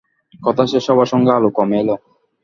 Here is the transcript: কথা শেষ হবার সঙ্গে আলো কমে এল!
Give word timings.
কথা 0.39 0.63
শেষ 0.71 0.85
হবার 0.89 1.07
সঙ্গে 1.13 1.31
আলো 1.37 1.49
কমে 1.57 1.77
এল! 1.81 1.89